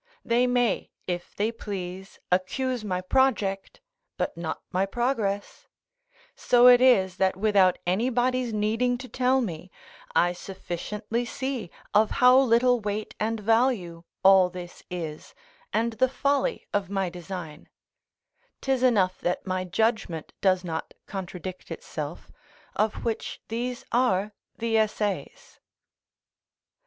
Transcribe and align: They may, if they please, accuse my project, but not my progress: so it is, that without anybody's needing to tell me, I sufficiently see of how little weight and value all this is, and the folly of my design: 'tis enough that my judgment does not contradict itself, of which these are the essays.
They 0.25 0.47
may, 0.47 0.89
if 1.05 1.35
they 1.35 1.51
please, 1.51 2.17
accuse 2.31 2.83
my 2.83 3.01
project, 3.01 3.81
but 4.17 4.35
not 4.35 4.63
my 4.71 4.87
progress: 4.87 5.67
so 6.35 6.65
it 6.65 6.81
is, 6.81 7.17
that 7.17 7.35
without 7.37 7.77
anybody's 7.85 8.51
needing 8.51 8.97
to 8.97 9.07
tell 9.07 9.41
me, 9.41 9.69
I 10.15 10.33
sufficiently 10.33 11.23
see 11.25 11.69
of 11.93 12.09
how 12.17 12.39
little 12.39 12.79
weight 12.79 13.13
and 13.19 13.39
value 13.39 14.03
all 14.23 14.49
this 14.49 14.81
is, 14.89 15.35
and 15.71 15.93
the 15.93 16.09
folly 16.09 16.65
of 16.73 16.89
my 16.89 17.07
design: 17.11 17.69
'tis 18.59 18.81
enough 18.81 19.21
that 19.21 19.45
my 19.45 19.65
judgment 19.65 20.33
does 20.41 20.63
not 20.63 20.95
contradict 21.05 21.69
itself, 21.69 22.31
of 22.75 23.05
which 23.05 23.39
these 23.49 23.85
are 23.91 24.33
the 24.57 24.79
essays. 24.79 25.59